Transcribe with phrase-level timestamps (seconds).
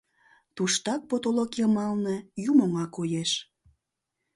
[0.55, 2.15] Туштак, потолок йымалне,
[2.49, 3.31] юмоҥа коеш.